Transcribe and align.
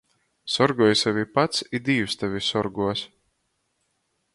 Sorgoj 0.53 0.87
sevi 1.01 1.27
pats, 1.35 1.61
i 1.79 1.83
Dīvs 1.91 2.19
tevi 2.23 2.43
sorguos. 2.49 3.09